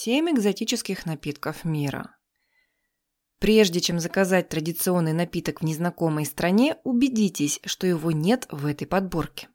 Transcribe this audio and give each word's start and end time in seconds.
Семь 0.00 0.30
экзотических 0.30 1.06
напитков 1.06 1.64
мира. 1.64 2.14
Прежде 3.40 3.80
чем 3.80 3.98
заказать 3.98 4.48
традиционный 4.48 5.12
напиток 5.12 5.60
в 5.60 5.64
незнакомой 5.64 6.24
стране, 6.24 6.76
убедитесь, 6.84 7.58
что 7.64 7.84
его 7.84 8.12
нет 8.12 8.46
в 8.52 8.66
этой 8.66 8.86
подборке. 8.86 9.48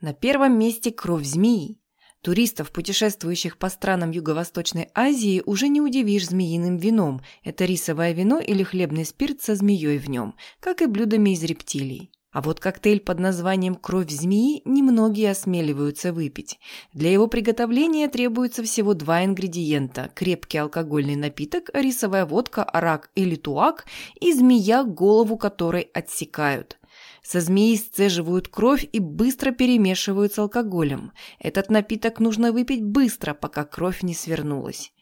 На 0.00 0.14
первом 0.14 0.58
месте 0.58 0.90
кровь 0.90 1.26
змеи. 1.26 1.78
Туристов, 2.22 2.72
путешествующих 2.72 3.58
по 3.58 3.68
странам 3.68 4.12
Юго-Восточной 4.12 4.88
Азии, 4.94 5.42
уже 5.44 5.68
не 5.68 5.82
удивишь 5.82 6.28
змеиным 6.28 6.78
вином. 6.78 7.20
Это 7.44 7.66
рисовое 7.66 8.12
вино 8.12 8.40
или 8.40 8.62
хлебный 8.62 9.04
спирт 9.04 9.42
со 9.42 9.56
змеей 9.56 9.98
в 9.98 10.08
нем, 10.08 10.36
как 10.58 10.80
и 10.80 10.86
блюдами 10.86 11.34
из 11.34 11.42
рептилий. 11.44 12.10
А 12.30 12.42
вот 12.42 12.60
коктейль 12.60 13.00
под 13.00 13.20
названием 13.20 13.74
«Кровь 13.74 14.10
змеи» 14.10 14.60
немногие 14.66 15.30
осмеливаются 15.30 16.12
выпить. 16.12 16.58
Для 16.92 17.10
его 17.10 17.26
приготовления 17.26 18.06
требуется 18.08 18.62
всего 18.62 18.92
два 18.92 19.24
ингредиента– 19.24 20.10
крепкий 20.14 20.58
алкогольный 20.58 21.16
напиток, 21.16 21.70
рисовая 21.72 22.26
водка, 22.26 22.64
арак 22.64 23.10
или 23.14 23.34
туак 23.34 23.86
и 24.20 24.34
змея, 24.34 24.84
голову 24.84 25.38
которой 25.38 25.88
отсекают. 25.94 26.78
Со 27.22 27.40
змеи 27.40 27.76
сцеживают 27.76 28.48
кровь 28.48 28.86
и 28.92 28.98
быстро 28.98 29.50
перемешивают 29.50 30.34
с 30.34 30.38
алкоголем. 30.38 31.12
Этот 31.38 31.70
напиток 31.70 32.20
нужно 32.20 32.52
выпить 32.52 32.84
быстро, 32.84 33.32
пока 33.32 33.64
кровь 33.64 34.02
не 34.02 34.14
свернулась. 34.14 34.92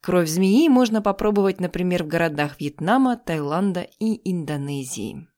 Кровь 0.00 0.28
змеи 0.28 0.68
можно 0.68 1.00
попробовать, 1.00 1.60
например, 1.60 2.02
в 2.02 2.08
городах 2.08 2.60
Вьетнама, 2.60 3.16
Таиланда 3.16 3.86
и 4.00 4.20
Индонезии. 4.30 5.28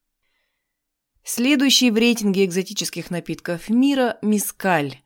Следующий 1.28 1.90
в 1.90 1.96
рейтинге 1.96 2.44
экзотических 2.44 3.10
напитков 3.10 3.68
мира– 3.68 4.16
мискаль. 4.22 4.98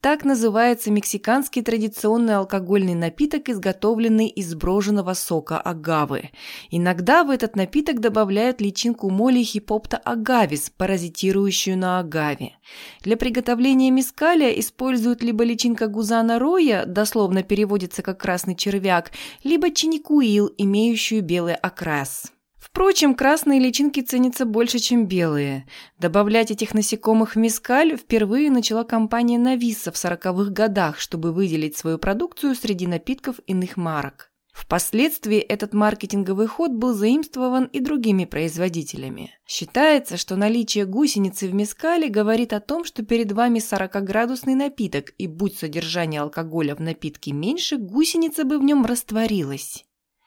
Так 0.00 0.24
называется 0.24 0.92
мексиканский 0.92 1.62
традиционный 1.62 2.36
алкогольный 2.36 2.94
напиток, 2.94 3.48
изготовленный 3.48 4.28
из 4.28 4.54
броженного 4.54 5.14
сока 5.14 5.58
агавы. 5.58 6.30
Иногда 6.70 7.24
в 7.24 7.30
этот 7.30 7.56
напиток 7.56 7.98
добавляют 7.98 8.60
личинку 8.60 9.10
моли 9.10 9.42
хипопта 9.42 9.96
агавис, 9.96 10.70
паразитирующую 10.70 11.76
на 11.76 11.98
агаве. 11.98 12.52
Для 13.00 13.16
приготовления 13.16 13.90
мискаля 13.90 14.52
используют 14.52 15.24
либо 15.24 15.42
личинка 15.42 15.88
гузана 15.88 16.38
роя, 16.38 16.86
дословно 16.86 17.42
переводится 17.42 18.02
как 18.02 18.20
красный 18.20 18.54
червяк, 18.54 19.10
либо 19.42 19.72
чиникуил, 19.72 20.54
имеющую 20.56 21.20
белый 21.20 21.56
окрас. 21.56 22.33
Впрочем, 22.74 23.14
красные 23.14 23.60
личинки 23.60 24.00
ценятся 24.00 24.44
больше, 24.44 24.80
чем 24.80 25.06
белые. 25.06 25.64
Добавлять 26.00 26.50
этих 26.50 26.74
насекомых 26.74 27.36
в 27.36 27.38
мискаль 27.38 27.96
впервые 27.96 28.50
начала 28.50 28.82
компания 28.82 29.38
Нависа 29.38 29.92
в 29.92 29.94
40-х 29.94 30.50
годах, 30.50 30.98
чтобы 30.98 31.32
выделить 31.32 31.76
свою 31.76 31.98
продукцию 31.98 32.56
среди 32.56 32.88
напитков 32.88 33.36
иных 33.46 33.76
марок. 33.76 34.32
Впоследствии 34.52 35.38
этот 35.38 35.72
маркетинговый 35.72 36.48
ход 36.48 36.72
был 36.72 36.94
заимствован 36.94 37.66
и 37.66 37.78
другими 37.78 38.24
производителями. 38.24 39.30
Считается, 39.46 40.16
что 40.16 40.34
наличие 40.34 40.84
гусеницы 40.84 41.46
в 41.46 41.54
мискале 41.54 42.08
говорит 42.08 42.52
о 42.52 42.58
том, 42.58 42.84
что 42.84 43.04
перед 43.04 43.30
вами 43.30 43.60
40-градусный 43.60 44.56
напиток, 44.56 45.14
и 45.16 45.28
будь 45.28 45.56
содержание 45.56 46.22
алкоголя 46.22 46.74
в 46.74 46.80
напитке 46.80 47.30
меньше, 47.30 47.76
гусеница 47.76 48.42
бы 48.42 48.58
в 48.58 48.64
нем 48.64 48.84
растворилась. 48.84 49.84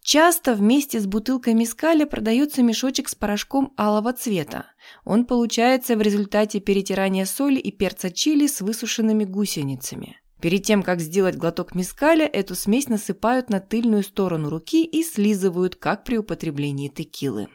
Часто 0.10 0.54
вместе 0.54 1.02
с 1.02 1.06
бутылкой 1.06 1.54
мискаля 1.54 2.06
продается 2.06 2.64
мешочек 2.64 3.10
с 3.10 3.16
порошком 3.16 3.74
алого 3.78 4.14
цвета. 4.14 4.68
Он 5.04 5.26
получается 5.26 5.98
в 5.98 6.02
результате 6.02 6.62
перетирания 6.62 7.26
соли 7.26 7.60
и 7.60 7.74
перца 7.74 8.10
чили 8.10 8.48
с 8.48 8.62
высушенными 8.62 9.26
гусеницами. 9.26 10.22
Перед 10.40 10.64
тем, 10.64 10.82
как 10.82 11.02
сделать 11.02 11.36
глоток 11.36 11.76
мискаля, 11.76 12.26
эту 12.26 12.56
смесь 12.56 12.88
насыпают 12.88 13.50
на 13.50 13.60
тыльную 13.60 14.02
сторону 14.02 14.48
руки 14.50 14.86
и 14.86 15.04
слизывают, 15.04 15.76
как 15.76 16.06
при 16.06 16.20
употреблении 16.20 16.88
текилы. 16.88 17.50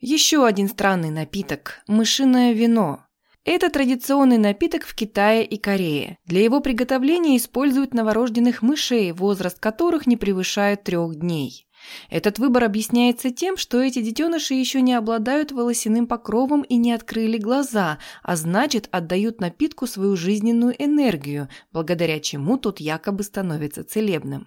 Еще 0.00 0.46
один 0.46 0.70
странный 0.70 1.10
напиток– 1.10 1.82
мышиное 1.86 2.54
вино. 2.54 3.04
Это 3.44 3.70
традиционный 3.70 4.38
напиток 4.38 4.84
в 4.84 4.94
Китае 4.94 5.44
и 5.44 5.56
Корее. 5.56 6.18
Для 6.26 6.44
его 6.44 6.60
приготовления 6.60 7.36
используют 7.36 7.92
новорожденных 7.92 8.62
мышей, 8.62 9.10
возраст 9.10 9.58
которых 9.58 10.06
не 10.06 10.16
превышает 10.16 10.84
трех 10.84 11.16
дней. 11.16 11.66
Этот 12.08 12.38
выбор 12.38 12.62
объясняется 12.62 13.30
тем, 13.30 13.56
что 13.56 13.80
эти 13.80 14.00
детеныши 14.00 14.54
еще 14.54 14.80
не 14.80 14.94
обладают 14.94 15.50
волосяным 15.50 16.06
покровом 16.06 16.62
и 16.62 16.76
не 16.76 16.92
открыли 16.92 17.36
глаза, 17.36 17.98
а 18.22 18.36
значит 18.36 18.88
отдают 18.92 19.40
напитку 19.40 19.88
свою 19.88 20.14
жизненную 20.14 20.80
энергию, 20.80 21.48
благодаря 21.72 22.20
чему 22.20 22.58
тот 22.58 22.78
якобы 22.78 23.24
становится 23.24 23.82
целебным. 23.82 24.46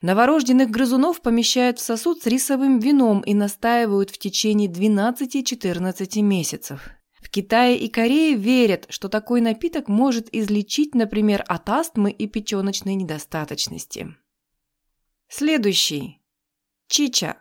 Новорожденных 0.00 0.70
грызунов 0.70 1.22
помещают 1.22 1.80
в 1.80 1.82
сосуд 1.82 2.22
с 2.22 2.26
рисовым 2.26 2.78
вином 2.78 3.20
и 3.22 3.34
настаивают 3.34 4.10
в 4.10 4.18
течение 4.18 4.70
12-14 4.70 6.22
месяцев. 6.22 6.90
В 7.28 7.30
Китае 7.30 7.76
и 7.76 7.88
Корее 7.88 8.36
верят, 8.36 8.86
что 8.88 9.10
такой 9.10 9.42
напиток 9.42 9.86
может 9.86 10.34
излечить, 10.34 10.94
например, 10.94 11.44
от 11.46 11.68
астмы 11.68 12.10
и 12.10 12.26
печеночной 12.26 12.94
недостаточности. 12.94 14.16
Следующий. 15.28 16.22
Чича. 16.86 17.36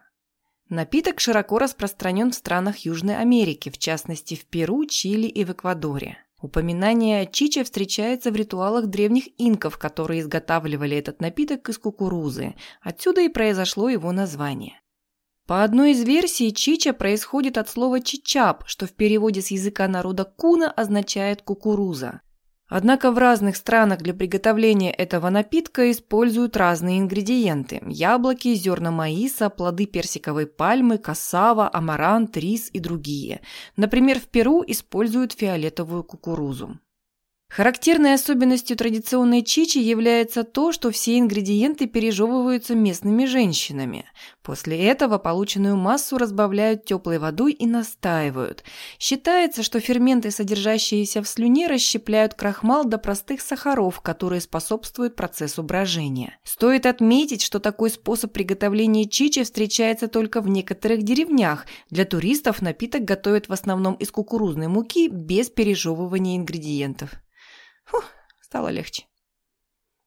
Напиток 0.67 1.21
широко 1.21 1.57
распространен 1.57 2.31
в 2.31 2.35
странах 2.35 2.79
Южной 2.79 3.15
Америки, 3.15 3.69
в 3.69 3.77
частности 3.77 4.35
в 4.35 4.45
Перу, 4.47 4.85
Чили 4.85 5.27
и 5.27 5.45
в 5.45 5.53
Эквадоре. 5.53 6.17
Упоминание 6.41 7.21
о 7.21 7.25
чиче 7.25 7.63
встречается 7.63 8.29
в 8.29 8.35
ритуалах 8.35 8.87
древних 8.87 9.29
инков, 9.37 9.77
которые 9.77 10.19
изготавливали 10.19 10.97
этот 10.97 11.21
напиток 11.21 11.69
из 11.69 11.77
кукурузы. 11.77 12.55
Отсюда 12.81 13.21
и 13.21 13.29
произошло 13.29 13.87
его 13.87 14.11
название. 14.11 14.81
По 15.47 15.63
одной 15.63 15.91
из 15.91 16.03
версий, 16.03 16.53
чича 16.53 16.91
происходит 16.91 17.57
от 17.57 17.69
слова 17.69 18.01
чичап, 18.01 18.65
что 18.67 18.85
в 18.85 18.91
переводе 18.91 19.41
с 19.41 19.49
языка 19.49 19.87
народа 19.87 20.25
куна 20.25 20.69
означает 20.69 21.41
кукуруза. 21.41 22.19
Однако 22.67 23.11
в 23.11 23.17
разных 23.17 23.55
странах 23.55 23.99
для 23.99 24.13
приготовления 24.13 24.91
этого 24.91 25.29
напитка 25.29 25.89
используют 25.89 26.57
разные 26.57 26.99
ингредиенты– 26.99 27.81
яблоки, 27.87 28.53
зерна 28.55 28.91
маиса, 28.91 29.49
плоды 29.49 29.85
персиковой 29.85 30.47
пальмы, 30.47 30.97
кассава, 30.97 31.73
амарант, 31.73 32.35
рис 32.35 32.69
и 32.73 32.79
другие. 32.81 33.39
Например, 33.77 34.19
в 34.19 34.27
Перу 34.27 34.65
используют 34.67 35.31
фиолетовую 35.31 36.03
кукурузу. 36.03 36.77
Характерной 37.49 38.13
особенностью 38.13 38.77
традиционной 38.77 39.41
чичи 39.41 39.79
является 39.79 40.43
то, 40.43 40.71
что 40.71 40.91
все 40.91 41.17
ингредиенты 41.17 41.87
пережевываются 41.87 42.75
местными 42.75 43.25
женщинами. 43.25 44.05
После 44.43 44.77
этого 44.85 45.17
полученную 45.17 45.75
массу 45.75 46.17
разбавляют 46.17 46.85
теплой 46.85 47.17
водой 47.17 47.53
и 47.53 47.65
настаивают. 47.65 48.63
Считается, 48.99 49.63
что 49.63 49.79
ферменты, 49.79 50.29
содержащиеся 50.29 51.23
в 51.23 51.27
слюне, 51.27 51.67
расщепляют 51.67 52.35
крахмал 52.35 52.83
до 52.83 52.99
простых 52.99 53.41
сахаров, 53.41 54.01
которые 54.01 54.41
способствуют 54.41 55.15
процессу 55.15 55.63
брожения. 55.63 56.37
Стоит 56.43 56.85
отметить, 56.85 57.41
что 57.41 57.59
такой 57.59 57.89
способ 57.89 58.33
приготовления 58.33 59.09
чичи 59.09 59.43
встречается 59.43 60.07
только 60.07 60.41
в 60.41 60.47
некоторых 60.47 61.01
деревнях. 61.01 61.65
Для 61.89 62.05
туристов 62.05 62.61
напиток 62.61 63.03
готовят 63.03 63.47
в 63.47 63.53
основном 63.53 63.95
из 63.95 64.11
кукурузной 64.11 64.67
муки 64.67 65.07
без 65.07 65.49
пережевывания 65.49 66.37
ингредиентов. 66.37 67.11
Фух, 67.87 68.05
стало 68.41 68.69
легче. 68.69 69.05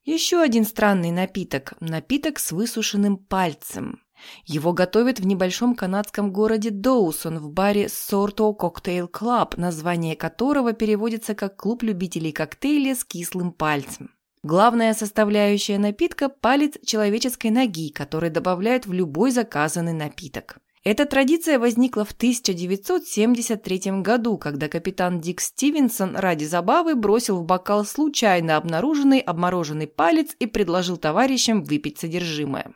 Еще 0.03 0.41
один 0.41 0.65
странный 0.65 1.11
напиток– 1.11 1.73
напиток 1.79 2.39
с 2.39 2.51
высушенным 2.51 3.17
пальцем. 3.17 4.01
Его 4.45 4.73
готовят 4.73 5.19
в 5.19 5.25
небольшом 5.25 5.75
канадском 5.75 6.31
городе 6.31 6.69
Доусон 6.69 7.39
в 7.39 7.51
баре 7.51 7.85
Sorto 7.85 8.55
Cocktail 8.57 9.09
Club, 9.11 9.59
название 9.59 10.15
которого 10.15 10.73
переводится 10.73 11.35
как 11.35 11.57
«клуб 11.57 11.83
любителей 11.83 12.31
коктейля 12.31 12.95
с 12.95 13.03
кислым 13.03 13.51
пальцем». 13.51 14.11
Главная 14.43 14.95
составляющая 14.95 15.77
напитка– 15.77 16.29
палец 16.41 16.73
человеческой 16.83 17.51
ноги, 17.51 17.91
который 17.91 18.31
добавляют 18.31 18.87
в 18.87 18.93
любой 18.93 19.29
заказанный 19.29 19.93
напиток. 19.93 20.57
Эта 20.83 21.05
традиция 21.05 21.59
возникла 21.59 22.05
в 22.05 22.11
1973 22.11 24.01
году, 24.01 24.39
когда 24.39 24.67
капитан 24.67 25.19
Дик 25.19 25.39
Стивенсон 25.39 26.15
ради 26.15 26.45
забавы 26.45 26.95
бросил 26.95 27.37
в 27.37 27.45
бокал 27.45 27.85
случайно 27.85 28.57
обнаруженный 28.57 29.19
обмороженный 29.19 29.85
палец 29.85 30.35
и 30.39 30.47
предложил 30.47 30.97
товарищам 30.97 31.63
выпить 31.63 31.99
содержимое. 31.99 32.73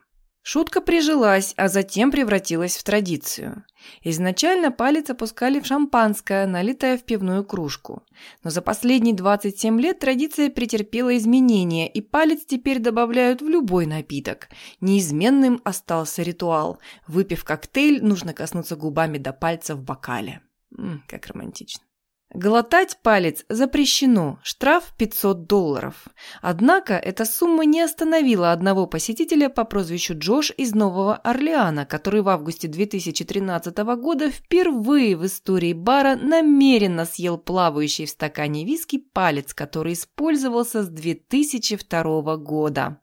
Шутка 0.48 0.80
прижилась, 0.80 1.56
а 1.58 1.70
затем 1.70 2.12
превратилась 2.12 2.78
в 2.78 2.84
традицию. 2.84 3.64
Изначально 4.04 4.70
палец 4.70 5.10
опускали 5.10 5.60
в 5.60 5.66
шампанское, 5.66 6.46
налитое 6.46 7.00
в 7.00 7.04
пивную 7.04 7.44
кружку. 7.44 8.04
Но 8.44 8.52
за 8.52 8.62
последние 8.62 9.16
27 9.16 9.82
лет 9.82 9.98
традиция 9.98 10.52
претерпела 10.52 11.18
изменения, 11.18 11.90
и 11.90 12.00
палец 12.00 12.46
теперь 12.46 12.78
добавляют 12.78 13.42
в 13.42 13.50
любой 13.50 13.88
напиток. 13.88 14.50
Неизменным 14.82 15.62
остался 15.64 16.22
ритуал. 16.22 16.78
Выпив 17.08 17.44
коктейль, 17.44 18.06
нужно 18.06 18.34
коснуться 18.34 18.76
губами 18.76 19.18
до 19.18 19.34
пальца 19.34 19.76
в 19.76 19.82
бокале. 19.82 20.42
М, 20.78 21.04
как 21.08 21.26
романтично. 21.26 21.84
Глотать 22.34 22.98
палец 23.02 23.46
запрещено, 23.50 24.40
штраф 24.44 24.94
500 24.98 25.46
долларов. 25.46 26.06
Однако 26.42 26.96
эта 26.96 27.24
сумма 27.24 27.66
не 27.66 27.82
остановила 27.82 28.52
одного 28.52 28.88
посетителя 28.88 29.48
по 29.48 29.64
прозвищу 29.64 30.18
Джош 30.18 30.52
из 30.58 30.74
Нового 30.74 31.16
Орлеана, 31.16 31.86
который 31.86 32.22
в 32.22 32.30
августе 32.30 32.68
2013 32.68 33.78
года 33.78 34.32
впервые 34.32 35.16
в 35.16 35.26
истории 35.26 35.74
бара 35.74 36.16
намеренно 36.16 37.06
съел 37.06 37.38
плавающий 37.38 38.06
в 38.06 38.10
стакане 38.10 38.66
виски 38.66 38.98
палец, 38.98 39.54
который 39.54 39.94
использовался 39.94 40.84
с 40.84 40.90
2002 40.90 42.38
года. 42.38 43.00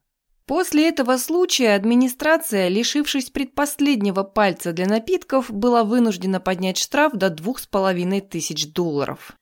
После 0.52 0.90
этого 0.90 1.16
случая 1.16 1.74
администрация, 1.74 2.68
лишившись 2.68 3.30
предпоследнего 3.30 4.22
пальца 4.22 4.74
для 4.74 4.86
напитков, 4.86 5.50
была 5.50 5.82
вынуждена 5.82 6.40
поднять 6.40 6.76
штраф 6.76 7.14
до 7.14 7.30
двух 7.30 7.58
с 7.58 7.66
половиной 7.66 8.20
тысяч 8.20 8.70
долларов. 8.70 9.32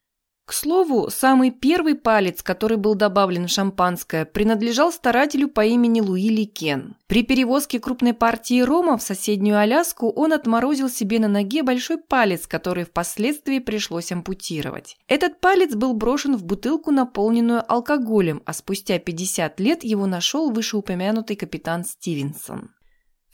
К 0.51 0.53
слову, 0.53 1.11
самый 1.11 1.53
первый 1.53 1.95
палец, 1.95 2.43
который 2.43 2.77
был 2.77 2.97
добавлен 2.97 3.47
в 3.47 3.51
шампанское, 3.51 4.25
принадлежал 4.25 4.91
старателю 4.91 5.47
по 5.47 5.65
имени 5.65 6.01
Луи 6.01 6.29
Ликен. 6.29 6.97
При 7.07 7.23
перевозке 7.23 7.79
крупной 7.79 8.15
партии 8.15 8.61
рома 8.61 8.99
в 8.99 9.03
соседнюю 9.03 9.61
Аляску 9.61 10.11
он 10.11 10.33
отморозил 10.33 10.89
себе 10.89 11.21
на 11.21 11.29
ноге 11.29 11.63
большой 11.63 11.99
палец, 11.99 12.49
который 12.49 12.83
впоследствии 12.83 13.61
пришлось 13.61 14.11
ампутировать. 14.11 14.97
Этот 15.07 15.39
палец 15.39 15.77
был 15.77 15.95
брошен 15.95 16.35
в 16.35 16.43
бутылку, 16.43 16.91
наполненную 16.91 17.63
алкоголем, 17.73 18.43
а 18.45 18.53
спустя 18.53 18.99
50 18.99 19.61
лет 19.61 19.85
его 19.85 20.07
нашел 20.07 20.51
вышеупомянутый 20.51 21.37
капитан 21.37 21.85
Стивенсон. 21.85 22.71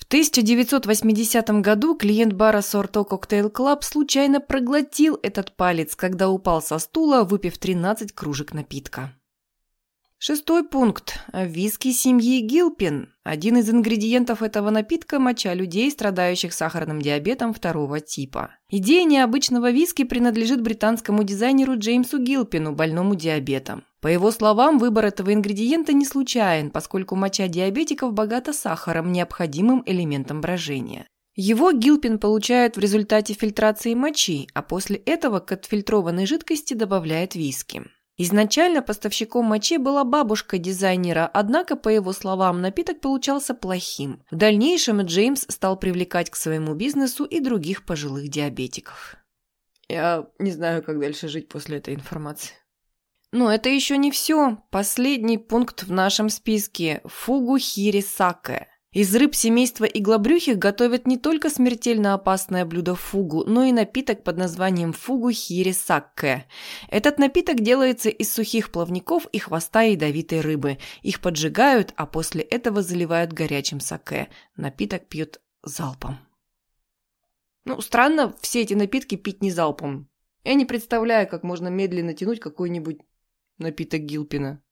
В 0.06 0.08
1980 0.08 1.50
году 1.62 1.96
клиент 1.96 2.32
бара 2.32 2.60
Sourtoe 2.62 3.02
Cocktail 3.02 3.50
Club 3.50 3.82
случайно 3.82 4.40
проглотил 4.40 5.18
этот 5.20 5.56
палец, 5.56 5.96
когда 5.96 6.28
упал 6.30 6.62
со 6.62 6.78
стула, 6.78 7.24
выпив 7.24 7.58
13 7.58 8.12
кружек 8.12 8.54
напитка. 8.54 9.12
Шестой 10.28 10.64
пункт. 10.64 11.20
Виски 11.32 11.92
семьи 11.92 12.40
Гилпин. 12.40 13.12
Один 13.22 13.58
из 13.58 13.70
ингредиентов 13.70 14.42
этого 14.42 14.70
напитка– 14.70 15.18
моча 15.20 15.54
людей, 15.54 15.88
страдающих 15.88 16.52
сахарным 16.52 17.00
диабетом 17.00 17.54
второго 17.54 18.00
типа. 18.00 18.50
Идея 18.68 19.04
необычного 19.04 19.70
виски 19.70 20.02
принадлежит 20.02 20.62
британскому 20.62 21.22
дизайнеру 21.22 21.78
Джеймсу 21.78 22.18
Гилпину, 22.18 22.72
больному 22.72 23.14
диабетом. 23.14 23.84
По 24.00 24.08
его 24.08 24.32
словам, 24.32 24.80
выбор 24.80 25.04
этого 25.04 25.32
ингредиента 25.32 25.92
не 25.92 26.04
случайен, 26.04 26.72
поскольку 26.72 27.14
моча 27.14 27.46
диабетиков 27.46 28.12
богата 28.12 28.52
сахаром, 28.52 29.12
необходимым 29.12 29.84
элементом 29.86 30.40
брожения. 30.40 31.06
Его 31.36 31.70
Гилпин 31.70 32.18
получает 32.18 32.76
в 32.76 32.80
результате 32.80 33.34
фильтрации 33.34 33.94
мочи, 33.94 34.48
а 34.54 34.62
после 34.62 34.96
этого 34.96 35.38
к 35.38 35.52
отфильтрованной 35.52 36.26
жидкости 36.26 36.74
добавляет 36.74 37.36
виски. 37.36 37.84
Изначально 38.18 38.80
поставщиком 38.80 39.44
мочи 39.44 39.76
была 39.76 40.02
бабушка 40.04 40.56
дизайнера, 40.56 41.30
однако, 41.32 41.76
по 41.76 41.90
его 41.90 42.12
словам, 42.12 42.62
напиток 42.62 43.00
получался 43.00 43.52
плохим. 43.52 44.22
В 44.30 44.36
дальнейшем 44.36 45.02
Джеймс 45.02 45.44
стал 45.48 45.78
привлекать 45.78 46.30
к 46.30 46.36
своему 46.36 46.74
бизнесу 46.74 47.24
и 47.24 47.40
других 47.40 47.84
пожилых 47.84 48.28
диабетиков. 48.28 49.16
Я 49.88 50.26
не 50.38 50.50
знаю, 50.50 50.82
как 50.82 50.98
дальше 50.98 51.28
жить 51.28 51.48
после 51.48 51.76
этой 51.76 51.94
информации. 51.94 52.54
Но 53.32 53.52
это 53.52 53.68
еще 53.68 53.98
не 53.98 54.10
все. 54.10 54.58
Последний 54.70 55.36
пункт 55.36 55.82
в 55.82 55.92
нашем 55.92 56.30
списке– 56.30 57.02
фугу 57.04 57.58
хири 57.58 58.00
саке. 58.00 58.68
Из 58.96 59.14
рыб 59.14 59.34
семейства 59.34 59.84
иглобрюхих 59.84 60.56
готовят 60.56 61.06
не 61.06 61.18
только 61.18 61.50
смертельно 61.50 62.14
опасное 62.14 62.64
блюдо 62.64 62.94
фугу, 62.94 63.44
но 63.44 63.64
и 63.64 63.70
напиток 63.70 64.24
под 64.24 64.38
названием 64.38 64.94
фугу 64.94 65.30
хири 65.32 65.72
сакке. 65.72 66.46
Этот 66.88 67.18
напиток 67.18 67.60
делается 67.60 68.08
из 68.08 68.32
сухих 68.32 68.72
плавников 68.72 69.26
и 69.32 69.38
хвоста 69.38 69.82
ядовитой 69.82 70.40
рыбы. 70.40 70.78
Их 71.02 71.20
поджигают, 71.20 71.92
а 71.96 72.06
после 72.06 72.40
этого 72.40 72.80
заливают 72.80 73.34
горячим 73.34 73.80
саке. 73.80 74.30
Напиток 74.56 75.06
пьют 75.08 75.42
залпом. 75.62 76.18
Ну, 77.66 77.82
странно 77.82 78.34
все 78.40 78.62
эти 78.62 78.72
напитки 78.72 79.16
пить 79.16 79.42
не 79.42 79.50
залпом. 79.50 80.08
Я 80.42 80.54
не 80.54 80.64
представляю, 80.64 81.28
как 81.28 81.42
можно 81.42 81.68
медленно 81.68 82.14
тянуть 82.14 82.40
какой-нибудь 82.40 83.00
напиток 83.58 84.00
Гилпина. 84.00 84.62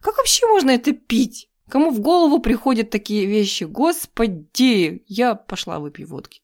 Как 0.00 0.16
вообще 0.16 0.44
можно 0.48 0.70
это 0.72 0.90
пить? 0.92 1.48
Кому 1.68 1.90
в 1.90 2.00
голову 2.00 2.40
приходят 2.40 2.90
такие 2.90 3.26
вещи? 3.26 3.64
Господи, 3.64 5.02
я 5.06 5.34
пошла 5.34 5.78
выпью 5.78 6.08
водки. 6.08 6.40